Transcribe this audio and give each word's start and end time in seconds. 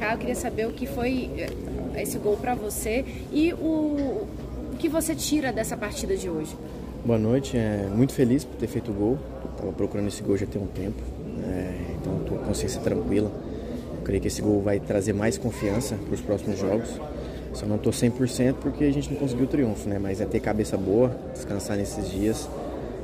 Eu 0.00 0.18
queria 0.18 0.34
saber 0.34 0.66
o 0.66 0.72
que 0.72 0.86
foi 0.86 1.30
eh, 1.36 2.02
esse 2.02 2.18
gol 2.18 2.36
para 2.36 2.54
você 2.54 3.04
e 3.32 3.52
o, 3.52 4.26
o 4.72 4.76
que 4.78 4.88
você 4.88 5.14
tira 5.14 5.52
dessa 5.52 5.76
partida 5.76 6.16
de 6.16 6.30
hoje. 6.30 6.56
Boa 7.04 7.18
noite, 7.18 7.56
é, 7.56 7.88
muito 7.94 8.12
feliz 8.12 8.44
por 8.44 8.56
ter 8.56 8.68
feito 8.68 8.90
o 8.90 8.94
gol. 8.94 9.18
Estava 9.52 9.72
procurando 9.72 10.06
esse 10.08 10.22
gol 10.22 10.36
já 10.36 10.46
tem 10.46 10.62
um 10.62 10.66
tempo, 10.66 11.02
é, 11.44 11.74
então 12.00 12.20
estou 12.20 12.38
com 12.38 12.44
consciência 12.44 12.80
tranquila. 12.80 13.30
Eu 13.96 14.02
creio 14.02 14.20
que 14.20 14.28
esse 14.28 14.40
gol 14.40 14.62
vai 14.62 14.78
trazer 14.78 15.12
mais 15.12 15.36
confiança 15.36 15.96
para 15.96 16.14
os 16.14 16.20
próximos 16.20 16.58
jogos. 16.58 16.88
Só 17.52 17.66
não 17.66 17.76
estou 17.76 17.92
100% 17.92 18.54
porque 18.60 18.84
a 18.84 18.92
gente 18.92 19.10
não 19.10 19.18
conseguiu 19.18 19.44
o 19.46 19.48
triunfo, 19.48 19.88
né? 19.88 19.98
Mas 19.98 20.20
é 20.20 20.24
ter 20.24 20.40
cabeça 20.40 20.76
boa, 20.76 21.14
descansar 21.32 21.76
nesses 21.76 22.08
dias 22.08 22.48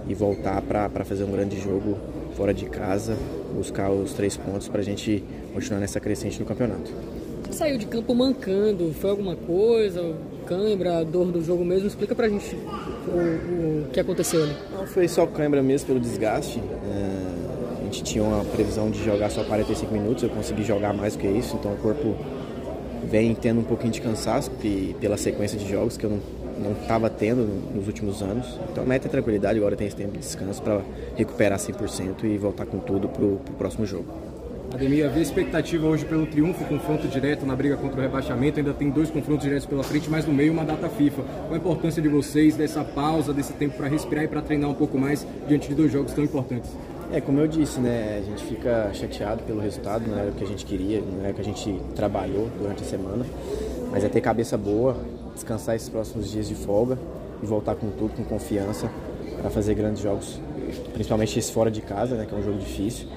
e 0.09 0.15
voltar 0.15 0.63
para 0.63 1.05
fazer 1.05 1.25
um 1.25 1.33
grande 1.33 1.61
jogo 1.61 1.99
fora 2.37 2.53
de 2.53 2.66
casa, 2.66 3.16
buscar 3.55 3.91
os 3.91 4.12
três 4.12 4.37
pontos 4.37 4.69
para 4.69 4.80
a 4.80 4.84
gente 4.84 5.23
continuar 5.53 5.80
nessa 5.80 6.01
crescente 6.01 6.39
no 6.41 6.46
campeonato. 6.46 6.91
Você 7.45 7.53
saiu 7.53 7.79
de 7.79 7.87
campo 7.87 8.14
mancando, 8.14 8.93
foi 8.95 9.10
alguma 9.10 9.37
coisa? 9.37 10.15
Cãibra, 10.47 11.05
dor 11.05 11.30
do 11.30 11.43
jogo 11.43 11.65
mesmo? 11.65 11.87
Explica 11.87 12.15
pra 12.15 12.29
gente 12.29 12.55
o, 12.55 13.87
o 13.87 13.91
que 13.93 14.01
aconteceu 14.01 14.43
ali. 14.43 14.57
Não 14.73 14.87
foi 14.87 15.07
só 15.09 15.27
cãibra 15.27 15.62
mesmo 15.62 15.87
pelo 15.87 16.01
desgaste. 16.01 16.59
É, 16.59 17.80
a 17.80 17.84
gente 17.84 18.02
tinha 18.02 18.24
uma 18.24 18.45
previsão 18.45 18.91
de 18.91 19.02
jogar 19.05 19.30
só 19.30 19.45
45 19.45 19.93
minutos, 19.93 20.24
eu 20.24 20.30
consegui 20.30 20.65
jogar 20.65 20.93
mais 20.93 21.15
do 21.15 21.21
que 21.21 21.29
isso, 21.29 21.57
então 21.57 21.73
o 21.73 21.77
corpo 21.77 22.16
vem 23.05 23.35
tendo 23.35 23.60
um 23.60 23.65
pouquinho 23.65 23.93
de 23.93 24.01
cansaço 24.01 24.51
pela 25.01 25.16
sequência 25.16 25.59
de 25.59 25.71
jogos 25.71 25.96
que 25.96 26.05
eu 26.05 26.10
não 26.10 26.44
não 26.59 26.73
estava 26.73 27.09
tendo 27.11 27.47
nos 27.75 27.87
últimos 27.87 28.23
anos. 28.23 28.59
Então 28.71 28.85
a 28.85 28.87
meta 28.87 29.09
é 29.09 29.11
tranquilidade, 29.11 29.59
agora 29.59 29.77
tem 29.77 29.87
esse 29.87 29.97
tempo 29.97 30.13
de 30.13 30.19
descanso 30.19 30.63
para 30.63 30.83
recuperar 31.17 31.59
100% 31.59 32.25
e 32.25 32.37
voltar 32.39 32.67
com 32.67 32.79
tudo 32.79 33.09
para 33.09 33.25
o 33.25 33.39
próximo 33.59 33.87
jogo. 33.87 34.07
Ademir, 34.73 35.07
havia 35.07 35.23
expectativa 35.23 35.87
hoje 35.87 36.05
pelo 36.05 36.27
triunfo, 36.27 36.65
confronto 36.65 37.07
direto 37.07 37.47
na 37.47 37.55
briga 37.55 37.77
contra 37.77 38.01
o 38.01 38.03
rebaixamento. 38.03 38.59
Ainda 38.59 38.75
tem 38.75 38.91
dois 38.91 39.09
confrontos 39.09 39.45
diretos 39.45 39.67
pela 39.67 39.85
frente, 39.85 40.11
mas 40.11 40.27
no 40.27 40.35
meio 40.35 40.53
uma 40.53 40.65
data 40.65 40.88
FIFA. 40.88 41.23
Qual 41.23 41.55
a 41.55 41.57
importância 41.57 42.02
de 42.02 42.09
vocês, 42.09 42.57
dessa 42.57 42.83
pausa, 42.83 43.33
desse 43.33 43.52
tempo 43.52 43.77
para 43.77 43.87
respirar 43.87 44.24
e 44.24 44.29
para 44.29 44.43
treinar 44.43 44.68
um 44.68 44.74
pouco 44.74 44.99
mais 44.99 45.24
diante 45.46 45.68
de 45.68 45.77
dois 45.77 45.93
jogos 45.93 46.13
tão 46.13 46.24
importantes? 46.24 46.71
É, 47.13 47.21
como 47.21 47.39
eu 47.39 47.46
disse, 47.46 47.79
né, 47.79 48.18
a 48.21 48.23
gente 48.29 48.45
fica 48.45 48.91
chateado 48.93 49.45
pelo 49.45 49.61
resultado, 49.61 50.09
não 50.09 50.18
era 50.18 50.30
o 50.30 50.35
que 50.35 50.43
a 50.43 50.46
gente 50.46 50.65
queria, 50.65 51.01
não 51.01 51.21
era 51.21 51.30
o 51.30 51.35
que 51.35 51.41
a 51.41 51.45
gente 51.45 51.80
trabalhou 51.95 52.49
durante 52.59 52.83
a 52.83 52.87
semana, 52.87 53.24
mas 53.93 54.02
é 54.02 54.09
ter 54.09 54.21
cabeça 54.21 54.59
boa, 54.59 54.96
descansar 55.35 55.77
esses 55.77 55.88
próximos 55.88 56.30
dias 56.30 56.49
de 56.49 56.54
folga 56.54 56.99
e 57.43 57.46
voltar 57.46 57.74
com 57.74 57.90
tudo, 57.90 58.15
com 58.15 58.24
confiança, 58.24 58.90
para 59.40 59.51
fazer 59.51 59.74
grandes 59.74 60.02
jogos, 60.02 60.40
principalmente 60.93 61.38
esse 61.38 61.52
fora 61.52 61.71
de 61.71 61.82
casa, 61.82 62.15
né, 62.15 62.24
que 62.27 62.35
é 62.35 62.38
um 62.38 62.43
jogo 62.43 62.59
difícil 62.59 63.09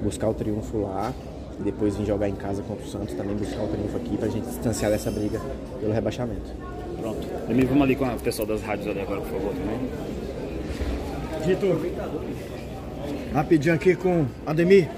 buscar 0.00 0.28
o 0.28 0.34
triunfo 0.34 0.78
lá 0.78 1.12
e 1.58 1.62
depois 1.62 1.96
vir 1.96 2.06
jogar 2.06 2.28
em 2.28 2.34
casa 2.34 2.62
contra 2.62 2.84
o 2.84 2.88
Santos, 2.88 3.14
também 3.14 3.36
buscar 3.36 3.62
o 3.62 3.68
triunfo 3.68 3.96
aqui 3.96 4.16
para 4.16 4.26
a 4.26 4.30
gente 4.30 4.46
distanciar 4.46 4.90
dessa 4.90 5.10
briga 5.10 5.40
pelo 5.80 5.92
rebaixamento. 5.92 6.50
Pronto. 7.00 7.26
Emílio, 7.48 7.68
vamos 7.68 7.82
ali 7.84 7.96
com 7.96 8.06
o 8.06 8.20
pessoal 8.20 8.48
das 8.48 8.62
rádios 8.62 8.88
ali 8.88 9.00
agora, 9.00 9.20
por 9.20 9.30
favor, 9.30 9.52
também. 9.52 9.78
Vitor, 11.46 11.78
rapidinho 13.32 13.74
aqui 13.74 13.94
com 13.94 14.24
Ademir. 14.46 14.88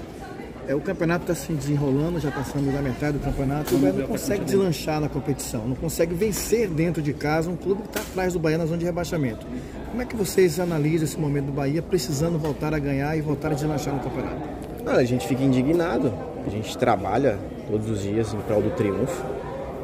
É, 0.67 0.75
o 0.75 0.81
campeonato 0.81 1.23
está 1.23 1.33
se 1.33 1.53
desenrolando, 1.53 2.19
já 2.19 2.29
passando 2.29 2.73
da 2.73 2.81
metade 2.81 3.17
do 3.17 3.23
campeonato. 3.23 3.73
O 3.73 3.77
Bahia 3.77 3.93
não 3.93 4.07
consegue 4.07 4.43
deslanchar 4.43 4.99
na 4.99 5.07
competição, 5.07 5.65
não 5.65 5.75
consegue 5.77 6.13
vencer 6.13 6.67
dentro 6.67 7.01
de 7.01 7.13
casa 7.13 7.49
um 7.49 7.55
clube 7.55 7.83
que 7.83 7.87
está 7.87 8.01
atrás 8.01 8.33
do 8.33 8.39
Bahia 8.39 8.57
na 8.57 8.65
zona 8.65 8.77
de 8.77 8.83
rebaixamento. 8.83 9.47
Como 9.89 10.01
é 10.01 10.05
que 10.05 10.13
vocês 10.13 10.59
analisam 10.59 11.05
esse 11.05 11.17
momento 11.17 11.45
do 11.45 11.51
Bahia 11.53 11.81
precisando 11.81 12.37
voltar 12.37 12.73
a 12.73 12.79
ganhar 12.79 13.17
e 13.17 13.21
voltar 13.21 13.51
a 13.51 13.53
deslanchar 13.53 13.93
no 13.93 14.01
campeonato? 14.01 14.57
a 14.85 15.03
gente 15.03 15.27
fica 15.27 15.43
indignado, 15.43 16.13
a 16.45 16.49
gente 16.49 16.77
trabalha 16.77 17.37
todos 17.69 17.89
os 17.89 18.01
dias 18.01 18.33
em 18.33 18.39
prol 18.39 18.61
do 18.61 18.69
triunfo. 18.71 19.25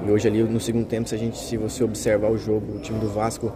E 0.06 0.12
hoje 0.12 0.28
ali 0.28 0.44
no 0.44 0.60
segundo 0.60 0.86
tempo, 0.86 1.08
se 1.08 1.16
a 1.16 1.18
gente, 1.18 1.38
se 1.38 1.56
você 1.56 1.84
observar 1.84 2.30
o 2.30 2.38
jogo, 2.38 2.78
o 2.78 2.80
time 2.80 3.00
do 3.00 3.08
Vasco 3.10 3.54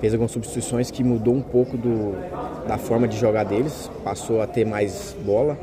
fez 0.00 0.12
algumas 0.12 0.30
substituições 0.30 0.88
que 0.90 1.02
mudou 1.02 1.34
um 1.34 1.42
pouco 1.42 1.76
do, 1.76 2.14
da 2.66 2.78
forma 2.78 3.08
de 3.08 3.16
jogar 3.16 3.44
deles, 3.44 3.90
passou 4.04 4.40
a 4.40 4.46
ter 4.46 4.64
mais 4.64 5.16
bola 5.24 5.58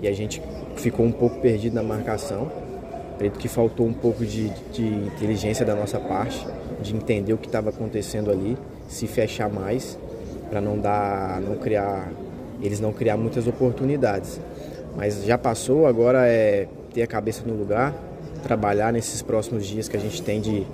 e 0.00 0.08
a 0.08 0.12
gente 0.12 0.42
ficou 0.76 1.04
um 1.04 1.12
pouco 1.12 1.40
perdido 1.40 1.74
na 1.74 1.82
marcação. 1.82 2.50
Acredito 3.14 3.38
que 3.38 3.48
faltou 3.48 3.86
um 3.86 3.92
pouco 3.92 4.24
de, 4.24 4.48
de 4.72 4.86
inteligência 4.86 5.66
da 5.66 5.74
nossa 5.74 5.98
parte, 5.98 6.46
de 6.80 6.94
entender 6.94 7.32
o 7.32 7.38
que 7.38 7.46
estava 7.46 7.70
acontecendo 7.70 8.30
ali, 8.30 8.56
se 8.88 9.06
fechar 9.06 9.50
mais 9.50 9.98
para 10.48 10.60
não 10.60 10.78
dar, 10.78 11.40
não 11.40 11.56
criar 11.56 12.08
eles 12.62 12.80
não 12.80 12.92
criar 12.92 13.16
muitas 13.16 13.46
oportunidades. 13.46 14.40
Mas 14.96 15.24
já 15.24 15.38
passou, 15.38 15.86
agora 15.86 16.26
é 16.26 16.66
ter 16.92 17.02
a 17.02 17.06
cabeça 17.06 17.42
no 17.46 17.54
lugar, 17.54 17.94
trabalhar 18.42 18.92
nesses 18.92 19.22
próximos 19.22 19.66
dias 19.66 19.88
que 19.88 19.96
a 19.96 20.00
gente 20.00 20.22
tem 20.22 20.40
de, 20.40 20.66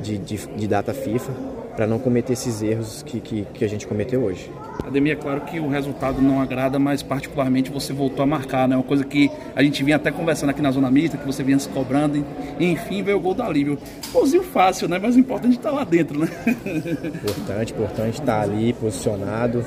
de, 0.00 0.18
de, 0.18 0.36
de 0.36 0.68
data 0.68 0.94
FIFA, 0.94 1.32
para 1.74 1.86
não 1.86 1.98
cometer 1.98 2.32
esses 2.32 2.62
erros 2.62 3.02
que, 3.02 3.20
que, 3.20 3.44
que 3.54 3.64
a 3.64 3.68
gente 3.68 3.86
cometeu 3.86 4.22
hoje. 4.22 4.50
Ademir, 4.86 5.12
é 5.12 5.16
claro 5.16 5.42
que 5.42 5.60
o 5.60 5.68
resultado 5.68 6.22
não 6.22 6.40
agrada, 6.40 6.78
mas 6.78 7.02
particularmente 7.02 7.70
você 7.70 7.92
voltou 7.92 8.22
a 8.22 8.26
marcar, 8.26 8.66
né? 8.66 8.76
Uma 8.76 8.82
coisa 8.82 9.04
que 9.04 9.30
a 9.54 9.62
gente 9.62 9.82
vinha 9.84 9.96
até 9.96 10.10
conversando 10.10 10.50
aqui 10.50 10.62
na 10.62 10.70
zona 10.70 10.90
mista, 10.90 11.16
que 11.16 11.26
você 11.26 11.42
vinha 11.42 11.58
se 11.58 11.68
cobrando, 11.68 12.24
e 12.58 12.64
enfim 12.64 13.02
veio 13.02 13.18
o 13.18 13.20
gol 13.20 13.34
do 13.34 13.42
alívio. 13.42 13.78
Pôzinho 14.12 14.42
fácil, 14.42 14.88
né? 14.88 14.98
Mas 14.98 15.16
o 15.16 15.18
importante 15.18 15.54
é 15.54 15.56
estar 15.56 15.70
lá 15.70 15.84
dentro, 15.84 16.18
né? 16.18 16.28
Importante, 16.46 17.72
importante 17.72 18.20
estar 18.20 18.40
ali 18.40 18.72
posicionado 18.72 19.64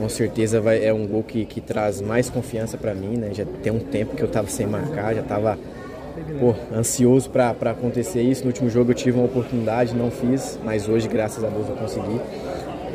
com 0.00 0.08
certeza 0.08 0.62
vai, 0.62 0.82
é 0.82 0.94
um 0.94 1.06
gol 1.06 1.22
que, 1.22 1.44
que 1.44 1.60
traz 1.60 2.00
mais 2.00 2.30
confiança 2.30 2.78
para 2.78 2.94
mim, 2.94 3.18
né? 3.18 3.34
Já 3.34 3.44
tem 3.44 3.70
um 3.70 3.78
tempo 3.78 4.16
que 4.16 4.22
eu 4.22 4.26
estava 4.26 4.48
sem 4.48 4.66
marcar, 4.66 5.14
já 5.14 5.20
estava 5.20 5.58
ansioso 6.74 7.28
para 7.28 7.50
acontecer 7.50 8.22
isso. 8.22 8.42
No 8.42 8.48
último 8.48 8.70
jogo 8.70 8.92
eu 8.92 8.94
tive 8.94 9.18
uma 9.18 9.26
oportunidade, 9.26 9.94
não 9.94 10.10
fiz, 10.10 10.58
mas 10.64 10.88
hoje, 10.88 11.06
graças 11.06 11.44
a 11.44 11.48
Deus, 11.48 11.68
eu 11.68 11.76
consegui. 11.76 12.18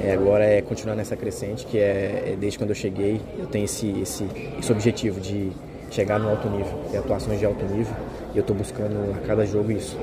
É, 0.04 0.14
agora 0.14 0.44
é 0.44 0.62
continuar 0.62 0.96
nessa 0.96 1.16
crescente, 1.16 1.66
que 1.66 1.78
é, 1.78 2.34
é, 2.34 2.38
desde 2.40 2.58
quando 2.58 2.72
eu 2.72 2.76
cheguei, 2.76 3.22
eu 3.38 3.48
tenho 3.48 3.66
esse, 3.66 3.90
esse, 4.02 4.26
esse 4.60 4.72
objetivo 4.72 5.20
de 5.20 5.52
chegar 5.90 6.20
no 6.20 6.30
alto 6.30 6.50
nível, 6.50 6.74
ter 6.92 6.98
atuações 6.98 7.40
de 7.40 7.46
alto 7.46 7.64
nível, 7.66 7.96
e 8.34 8.38
eu 8.38 8.42
estou 8.42 8.56
buscando 8.56 9.16
a 9.16 9.28
cada 9.28 9.46
jogo 9.46 9.72
isso. 9.72 9.98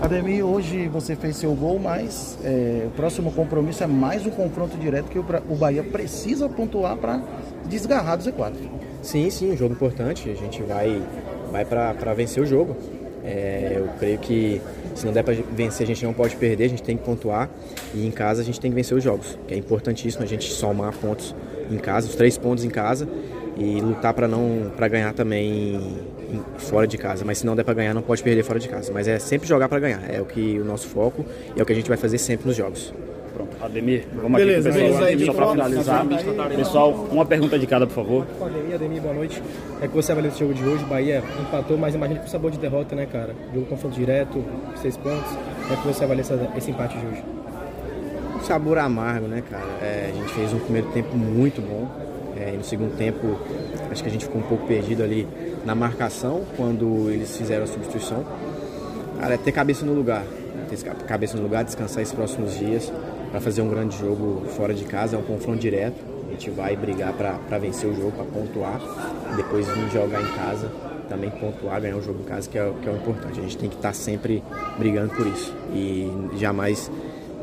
Ademir, 0.00 0.44
hoje 0.44 0.88
você 0.88 1.14
fez 1.14 1.36
seu 1.36 1.54
gol, 1.54 1.78
mas 1.78 2.38
é, 2.42 2.84
o 2.86 2.90
próximo 2.90 3.30
compromisso 3.32 3.84
é 3.84 3.86
mais 3.86 4.26
um 4.26 4.30
confronto 4.30 4.76
direto 4.78 5.06
que 5.10 5.18
o, 5.18 5.24
o 5.48 5.56
Bahia 5.56 5.82
precisa 5.82 6.48
pontuar 6.48 6.96
para 6.96 7.22
desgarrar 7.66 8.16
do 8.16 8.24
Z4. 8.24 8.54
Sim, 9.02 9.28
sim, 9.28 9.52
um 9.52 9.56
jogo 9.56 9.74
importante. 9.74 10.30
A 10.30 10.34
gente 10.34 10.62
vai, 10.62 11.02
vai 11.52 11.66
para 11.66 12.14
vencer 12.14 12.42
o 12.42 12.46
jogo. 12.46 12.76
É, 13.22 13.74
eu 13.76 13.88
creio 13.98 14.18
que 14.18 14.60
se 14.94 15.04
não 15.06 15.12
der 15.12 15.22
para 15.22 15.34
vencer, 15.34 15.84
a 15.84 15.86
gente 15.86 16.04
não 16.04 16.12
pode 16.12 16.36
perder, 16.36 16.64
a 16.64 16.68
gente 16.68 16.82
tem 16.82 16.96
que 16.96 17.04
pontuar. 17.04 17.48
E 17.94 18.06
em 18.06 18.10
casa 18.10 18.42
a 18.42 18.44
gente 18.44 18.60
tem 18.60 18.70
que 18.70 18.74
vencer 18.74 18.96
os 18.96 19.02
jogos, 19.02 19.38
que 19.46 19.54
é 19.54 19.56
importantíssimo 19.56 20.22
a 20.22 20.26
gente 20.26 20.50
somar 20.50 20.92
pontos 20.94 21.34
em 21.70 21.78
casa, 21.78 22.08
os 22.08 22.14
três 22.14 22.36
pontos 22.36 22.64
em 22.64 22.70
casa 22.70 23.08
e 23.56 23.80
lutar 23.80 24.14
para 24.14 24.26
não 24.26 24.72
para 24.76 24.88
ganhar 24.88 25.12
também 25.12 25.98
fora 26.56 26.86
de 26.86 26.96
casa. 26.96 27.24
Mas 27.24 27.38
se 27.38 27.46
não 27.46 27.54
der 27.54 27.64
para 27.64 27.74
ganhar, 27.74 27.94
não 27.94 28.02
pode 28.02 28.22
perder 28.22 28.42
fora 28.42 28.58
de 28.58 28.68
casa. 28.68 28.92
Mas 28.92 29.06
é 29.06 29.18
sempre 29.18 29.46
jogar 29.48 29.68
para 29.68 29.78
ganhar. 29.78 30.02
É 30.10 30.20
o 30.20 30.24
que 30.24 30.58
o 30.58 30.64
nosso 30.64 30.88
foco 30.88 31.24
e 31.54 31.60
é 31.60 31.62
o 31.62 31.66
que 31.66 31.72
a 31.72 31.76
gente 31.76 31.88
vai 31.88 31.98
fazer 31.98 32.18
sempre 32.18 32.46
nos 32.46 32.56
jogos. 32.56 32.92
Pronto, 33.40 33.64
Ademir, 33.64 34.04
vamos 34.14 34.38
beleza, 34.38 34.68
aqui 34.68 34.78
pessoal, 34.78 35.00
beleza, 35.00 35.24
só 35.24 35.32
para 35.32 35.50
finalizar. 35.50 36.06
Pessoal, 36.56 36.90
uma 37.10 37.24
pergunta 37.24 37.58
de 37.58 37.66
cada, 37.66 37.86
por 37.86 37.94
favor. 37.94 38.26
Ademir, 38.40 38.74
Ademir, 38.74 39.00
boa 39.00 39.14
noite. 39.14 39.42
É 39.80 39.88
que 39.88 39.94
você 39.94 40.12
avalia 40.12 40.28
esse 40.28 40.38
jogo 40.38 40.52
de 40.52 40.62
hoje, 40.62 40.84
Bahia 40.84 41.22
empatou, 41.40 41.78
mas 41.78 41.94
imagina 41.94 42.20
com 42.20 42.26
sabor 42.26 42.50
de 42.50 42.58
derrota, 42.58 42.94
né, 42.94 43.06
cara? 43.06 43.34
Jogo 43.54 43.66
confronto 43.66 43.96
direto, 43.96 44.44
seis 44.76 44.96
pontos. 44.96 45.32
É 45.70 45.76
que 45.76 45.86
você 45.86 46.04
avalia 46.04 46.22
esse 46.56 46.70
empate 46.70 46.98
de 46.98 47.06
hoje? 47.06 47.22
Um 48.36 48.40
sabor 48.40 48.78
amargo, 48.78 49.26
né, 49.26 49.42
cara? 49.48 49.64
É, 49.80 50.10
a 50.12 50.16
gente 50.16 50.32
fez 50.34 50.52
um 50.52 50.58
primeiro 50.58 50.88
tempo 50.88 51.16
muito 51.16 51.62
bom. 51.62 51.88
É, 52.36 52.52
e 52.54 52.56
no 52.56 52.64
segundo 52.64 52.96
tempo, 52.96 53.38
acho 53.90 54.02
que 54.02 54.08
a 54.08 54.12
gente 54.12 54.24
ficou 54.24 54.40
um 54.40 54.44
pouco 54.44 54.66
perdido 54.66 55.02
ali 55.02 55.26
na 55.64 55.74
marcação 55.74 56.42
quando 56.56 57.10
eles 57.10 57.34
fizeram 57.36 57.64
a 57.64 57.66
substituição. 57.66 58.24
Cara, 59.18 59.34
é 59.34 59.36
ter 59.38 59.52
cabeça 59.52 59.84
no 59.84 59.94
lugar. 59.94 60.24
Ter 60.68 60.76
cabeça 61.06 61.36
no 61.36 61.42
lugar, 61.42 61.64
descansar 61.64 62.02
esses 62.02 62.14
próximos 62.14 62.56
dias 62.56 62.92
para 63.30 63.40
fazer 63.40 63.62
um 63.62 63.68
grande 63.68 63.96
jogo 63.96 64.46
fora 64.50 64.74
de 64.74 64.84
casa. 64.84 65.16
É 65.16 65.18
um 65.18 65.22
confronto 65.22 65.58
direto. 65.58 65.96
A 66.28 66.32
gente 66.32 66.50
vai 66.50 66.76
brigar 66.76 67.12
para 67.12 67.58
vencer 67.58 67.88
o 67.88 67.94
jogo, 67.94 68.12
para 68.12 68.24
pontuar. 68.24 68.80
Depois 69.36 69.66
vir 69.68 69.90
jogar 69.90 70.22
em 70.22 70.36
casa, 70.36 70.70
também 71.08 71.30
pontuar, 71.30 71.80
ganhar 71.80 71.96
o 71.96 72.02
jogo 72.02 72.20
em 72.20 72.24
casa, 72.24 72.48
que 72.48 72.58
é, 72.58 72.72
que 72.82 72.88
é 72.88 72.92
o 72.92 72.96
importante. 72.96 73.40
A 73.40 73.42
gente 73.42 73.58
tem 73.58 73.68
que 73.68 73.76
estar 73.76 73.88
tá 73.88 73.94
sempre 73.94 74.42
brigando 74.78 75.14
por 75.14 75.26
isso 75.26 75.54
e 75.74 76.10
jamais 76.36 76.90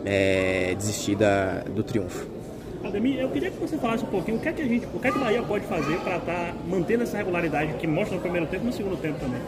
é, 0.05 0.73
desistir 0.75 1.15
da, 1.15 1.63
do 1.63 1.83
triunfo. 1.83 2.37
Ademir, 2.83 3.19
eu 3.19 3.29
queria 3.29 3.51
que 3.51 3.59
você 3.59 3.77
falasse 3.77 4.03
um 4.05 4.07
pouquinho 4.07 4.37
o 4.37 4.39
que 4.39 4.47
é 4.47 4.53
que 4.53 4.61
a 4.61 4.65
gente, 4.65 4.87
o 4.93 4.99
que 4.99 5.07
é 5.07 5.11
que 5.11 5.19
Bahia 5.19 5.41
pode 5.41 5.65
fazer 5.65 5.97
para 5.99 6.17
estar 6.17 6.33
tá 6.33 6.53
mantendo 6.67 7.03
essa 7.03 7.17
regularidade 7.17 7.73
que 7.73 7.87
mostra 7.87 8.15
no 8.15 8.21
primeiro 8.21 8.47
tempo 8.47 8.63
e 8.63 8.67
no 8.67 8.73
segundo 8.73 8.97
tempo 8.97 9.19
também. 9.19 9.41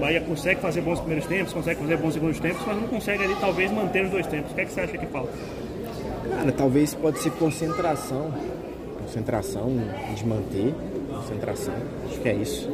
Bahia 0.00 0.20
consegue 0.22 0.60
fazer 0.60 0.80
bons 0.80 0.98
primeiros 1.00 1.26
tempos, 1.26 1.52
consegue 1.52 1.80
fazer 1.80 1.96
bons 1.96 2.14
segundos 2.14 2.40
tempos, 2.40 2.62
mas 2.66 2.76
não 2.80 2.88
consegue 2.88 3.24
ali 3.24 3.36
talvez 3.40 3.70
manter 3.70 4.04
os 4.04 4.10
dois 4.10 4.26
tempos. 4.26 4.52
O 4.52 4.54
que 4.54 4.60
é 4.62 4.64
que 4.64 4.72
você 4.72 4.80
acha 4.80 4.96
que 4.96 5.06
falta? 5.06 5.32
Cara, 6.36 6.52
talvez 6.52 6.94
pode 6.94 7.18
ser 7.18 7.30
concentração, 7.32 8.32
concentração 9.00 9.70
de 10.14 10.26
manter, 10.26 10.74
concentração. 11.14 11.74
Acho 12.08 12.20
que 12.20 12.28
é 12.28 12.34
isso. 12.34 12.68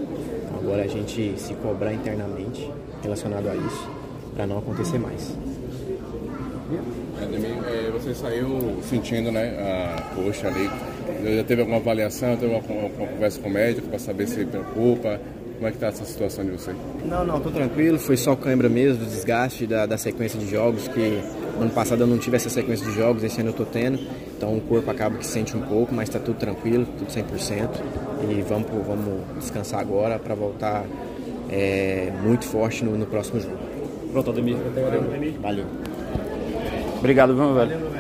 agora 0.60 0.82
é 0.82 0.84
a 0.84 0.88
gente 0.88 1.34
se 1.36 1.54
cobrar 1.54 1.92
internamente 1.92 2.70
relacionado 3.02 3.48
a 3.48 3.54
isso, 3.54 3.90
para 4.34 4.46
não 4.46 4.58
acontecer 4.58 4.98
mais. 4.98 5.36
É, 7.20 7.90
você 7.90 8.14
saiu 8.14 8.78
sentindo 8.82 9.32
né, 9.32 9.56
a 9.58 10.02
coxa 10.14 10.48
ali. 10.48 10.70
Já 11.36 11.44
teve 11.44 11.62
alguma 11.62 11.78
avaliação, 11.78 12.36
teve 12.36 12.54
alguma, 12.54 12.82
alguma 12.82 13.08
conversa 13.08 13.40
com 13.40 13.48
o 13.48 13.52
médico 13.52 13.88
para 13.88 13.98
saber 13.98 14.28
se 14.28 14.44
preocupa? 14.44 15.20
Como 15.56 15.66
é 15.66 15.70
que 15.70 15.76
está 15.76 15.88
essa 15.88 16.04
situação 16.04 16.44
de 16.44 16.52
você? 16.52 16.72
Não, 17.04 17.24
não, 17.24 17.40
tô 17.40 17.50
tranquilo. 17.50 17.98
Foi 17.98 18.16
só 18.16 18.36
cãibra 18.36 18.68
mesmo, 18.68 19.04
desgaste 19.04 19.66
da, 19.66 19.86
da 19.86 19.98
sequência 19.98 20.38
de 20.38 20.48
jogos, 20.48 20.86
que 20.86 21.20
ano 21.60 21.70
passado 21.70 22.00
eu 22.02 22.06
não 22.06 22.18
tive 22.18 22.36
essa 22.36 22.48
sequência 22.48 22.86
de 22.86 22.94
jogos, 22.94 23.22
esse 23.22 23.40
ano 23.40 23.50
eu 23.50 23.54
tô 23.54 23.64
tendo. 23.64 23.98
Então 24.36 24.56
o 24.56 24.60
corpo 24.60 24.90
acaba 24.90 25.16
que 25.16 25.26
sente 25.26 25.56
um 25.56 25.60
pouco, 25.60 25.94
mas 25.94 26.08
está 26.08 26.18
tudo 26.18 26.38
tranquilo, 26.38 26.86
tudo 26.98 27.10
100%. 27.10 27.68
E 28.30 28.42
vamos, 28.42 28.68
vamos 28.86 29.22
descansar 29.38 29.80
agora 29.80 30.18
para 30.18 30.34
voltar 30.34 30.84
é, 31.50 32.12
muito 32.22 32.44
forte 32.44 32.84
no, 32.84 32.96
no 32.96 33.06
próximo 33.06 33.40
jogo. 33.40 33.56
Pronto, 34.12 34.30
Ademir. 34.30 34.56
Valeu. 35.40 35.64
Obrigado, 36.98 37.34
meu 37.34 37.54
velho. 37.54 37.97